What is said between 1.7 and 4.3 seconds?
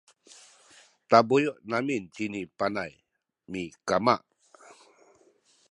amin cini Panay mikama